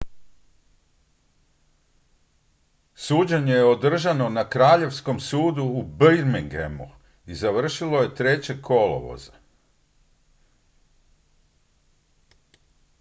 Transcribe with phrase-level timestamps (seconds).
[2.95, 6.89] suđenje je održano na kraljevskom sudu u birminghamu
[7.25, 8.61] i završilo je 3.
[8.61, 9.31] kolovoza